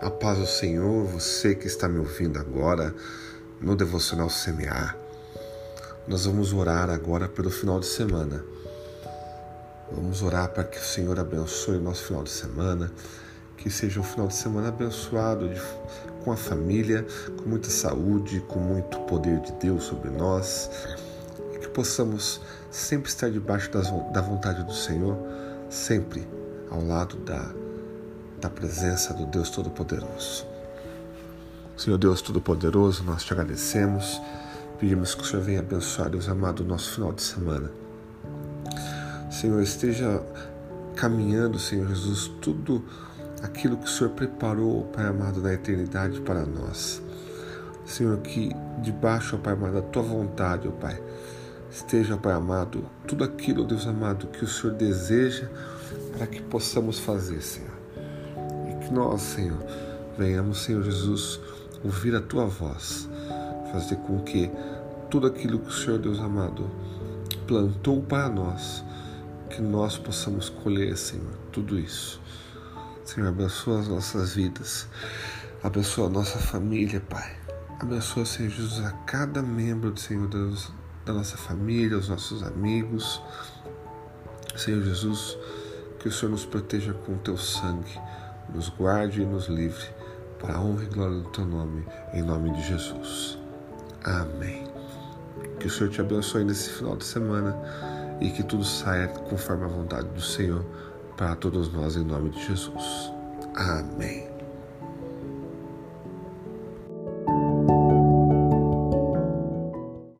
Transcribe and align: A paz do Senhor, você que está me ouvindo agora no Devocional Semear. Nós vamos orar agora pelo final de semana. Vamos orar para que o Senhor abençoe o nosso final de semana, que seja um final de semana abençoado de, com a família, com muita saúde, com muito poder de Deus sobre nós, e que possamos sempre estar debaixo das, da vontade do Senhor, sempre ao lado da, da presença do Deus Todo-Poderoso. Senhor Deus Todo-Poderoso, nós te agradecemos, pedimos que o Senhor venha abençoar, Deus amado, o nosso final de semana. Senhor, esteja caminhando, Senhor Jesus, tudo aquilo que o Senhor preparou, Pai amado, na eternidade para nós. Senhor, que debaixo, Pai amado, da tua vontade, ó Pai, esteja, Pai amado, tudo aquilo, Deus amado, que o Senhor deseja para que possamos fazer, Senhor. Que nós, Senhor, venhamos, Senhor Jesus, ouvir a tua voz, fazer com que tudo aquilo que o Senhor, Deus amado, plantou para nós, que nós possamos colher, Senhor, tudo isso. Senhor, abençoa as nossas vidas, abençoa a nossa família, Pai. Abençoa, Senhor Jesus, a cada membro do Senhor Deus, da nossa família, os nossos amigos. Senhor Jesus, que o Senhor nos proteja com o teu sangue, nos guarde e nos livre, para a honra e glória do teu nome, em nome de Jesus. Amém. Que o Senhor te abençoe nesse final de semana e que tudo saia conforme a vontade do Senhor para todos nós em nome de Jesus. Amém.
A 0.00 0.10
paz 0.10 0.38
do 0.38 0.46
Senhor, 0.46 1.06
você 1.06 1.54
que 1.54 1.66
está 1.66 1.88
me 1.88 1.98
ouvindo 1.98 2.38
agora 2.38 2.94
no 3.60 3.76
Devocional 3.76 4.28
Semear. 4.28 4.98
Nós 6.06 6.26
vamos 6.26 6.52
orar 6.52 6.90
agora 6.90 7.28
pelo 7.28 7.48
final 7.48 7.78
de 7.78 7.86
semana. 7.86 8.44
Vamos 9.90 10.22
orar 10.22 10.50
para 10.50 10.64
que 10.64 10.78
o 10.78 10.82
Senhor 10.82 11.18
abençoe 11.18 11.76
o 11.76 11.80
nosso 11.80 12.04
final 12.04 12.24
de 12.24 12.30
semana, 12.30 12.92
que 13.56 13.70
seja 13.70 14.00
um 14.00 14.02
final 14.02 14.26
de 14.26 14.34
semana 14.34 14.68
abençoado 14.68 15.48
de, 15.48 15.62
com 16.24 16.32
a 16.32 16.36
família, 16.36 17.06
com 17.36 17.48
muita 17.48 17.70
saúde, 17.70 18.40
com 18.48 18.58
muito 18.58 18.98
poder 19.00 19.40
de 19.40 19.52
Deus 19.52 19.84
sobre 19.84 20.10
nós, 20.10 20.70
e 21.54 21.58
que 21.58 21.68
possamos 21.68 22.40
sempre 22.70 23.08
estar 23.08 23.30
debaixo 23.30 23.70
das, 23.70 23.90
da 24.12 24.20
vontade 24.20 24.64
do 24.64 24.74
Senhor, 24.74 25.16
sempre 25.70 26.26
ao 26.68 26.84
lado 26.84 27.16
da, 27.18 27.54
da 28.44 28.50
presença 28.50 29.14
do 29.14 29.24
Deus 29.24 29.48
Todo-Poderoso. 29.48 30.46
Senhor 31.78 31.96
Deus 31.96 32.20
Todo-Poderoso, 32.20 33.02
nós 33.02 33.24
te 33.24 33.32
agradecemos, 33.32 34.20
pedimos 34.78 35.14
que 35.14 35.22
o 35.22 35.24
Senhor 35.24 35.42
venha 35.42 35.60
abençoar, 35.60 36.10
Deus 36.10 36.28
amado, 36.28 36.60
o 36.60 36.66
nosso 36.66 36.92
final 36.92 37.10
de 37.10 37.22
semana. 37.22 37.72
Senhor, 39.30 39.62
esteja 39.62 40.22
caminhando, 40.94 41.58
Senhor 41.58 41.88
Jesus, 41.88 42.30
tudo 42.42 42.84
aquilo 43.42 43.78
que 43.78 43.86
o 43.86 43.88
Senhor 43.88 44.10
preparou, 44.10 44.84
Pai 44.92 45.06
amado, 45.06 45.40
na 45.40 45.54
eternidade 45.54 46.20
para 46.20 46.44
nós. 46.44 47.00
Senhor, 47.86 48.18
que 48.18 48.50
debaixo, 48.82 49.38
Pai 49.38 49.54
amado, 49.54 49.72
da 49.72 49.82
tua 49.82 50.02
vontade, 50.02 50.68
ó 50.68 50.70
Pai, 50.70 51.02
esteja, 51.70 52.18
Pai 52.18 52.34
amado, 52.34 52.84
tudo 53.06 53.24
aquilo, 53.24 53.64
Deus 53.64 53.86
amado, 53.86 54.26
que 54.26 54.44
o 54.44 54.46
Senhor 54.46 54.76
deseja 54.76 55.48
para 56.12 56.26
que 56.26 56.42
possamos 56.42 56.98
fazer, 56.98 57.40
Senhor. 57.40 57.73
Que 58.84 58.92
nós, 58.92 59.22
Senhor, 59.22 59.58
venhamos, 60.18 60.58
Senhor 60.58 60.82
Jesus, 60.82 61.40
ouvir 61.82 62.14
a 62.14 62.20
tua 62.20 62.44
voz, 62.44 63.08
fazer 63.72 63.96
com 63.96 64.20
que 64.20 64.50
tudo 65.10 65.26
aquilo 65.26 65.58
que 65.58 65.68
o 65.68 65.72
Senhor, 65.72 65.98
Deus 65.98 66.18
amado, 66.20 66.70
plantou 67.46 68.02
para 68.02 68.28
nós, 68.28 68.84
que 69.48 69.62
nós 69.62 69.96
possamos 69.96 70.48
colher, 70.48 70.96
Senhor, 70.96 71.32
tudo 71.52 71.78
isso. 71.78 72.20
Senhor, 73.04 73.28
abençoa 73.28 73.80
as 73.80 73.88
nossas 73.88 74.34
vidas, 74.34 74.88
abençoa 75.62 76.06
a 76.06 76.10
nossa 76.10 76.38
família, 76.38 77.00
Pai. 77.00 77.36
Abençoa, 77.80 78.24
Senhor 78.24 78.50
Jesus, 78.50 78.84
a 78.84 78.90
cada 79.06 79.42
membro 79.42 79.90
do 79.90 80.00
Senhor 80.00 80.26
Deus, 80.28 80.72
da 81.04 81.12
nossa 81.12 81.36
família, 81.36 81.98
os 81.98 82.08
nossos 82.08 82.42
amigos. 82.42 83.20
Senhor 84.56 84.82
Jesus, 84.82 85.36
que 85.98 86.08
o 86.08 86.12
Senhor 86.12 86.30
nos 86.30 86.44
proteja 86.44 86.92
com 86.92 87.12
o 87.12 87.18
teu 87.18 87.36
sangue, 87.36 88.00
nos 88.52 88.68
guarde 88.68 89.22
e 89.22 89.26
nos 89.26 89.46
livre, 89.46 89.86
para 90.38 90.56
a 90.56 90.60
honra 90.60 90.84
e 90.84 90.86
glória 90.86 91.16
do 91.16 91.30
teu 91.30 91.44
nome, 91.44 91.86
em 92.12 92.22
nome 92.22 92.50
de 92.52 92.62
Jesus. 92.66 93.38
Amém. 94.04 94.64
Que 95.58 95.66
o 95.66 95.70
Senhor 95.70 95.90
te 95.90 96.00
abençoe 96.00 96.44
nesse 96.44 96.70
final 96.70 96.96
de 96.96 97.04
semana 97.04 97.56
e 98.20 98.30
que 98.30 98.42
tudo 98.42 98.64
saia 98.64 99.08
conforme 99.08 99.64
a 99.64 99.68
vontade 99.68 100.08
do 100.08 100.20
Senhor 100.20 100.64
para 101.16 101.34
todos 101.36 101.72
nós 101.72 101.96
em 101.96 102.04
nome 102.04 102.30
de 102.30 102.46
Jesus. 102.46 103.12
Amém. 103.54 104.33